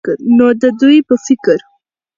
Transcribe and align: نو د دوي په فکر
نو 0.37 0.47
د 0.61 0.63
دوي 0.79 0.99
په 1.09 1.15
فکر 1.25 1.57